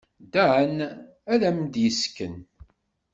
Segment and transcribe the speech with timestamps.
[0.33, 0.73] Dan
[1.33, 2.35] ad am-d-yessken.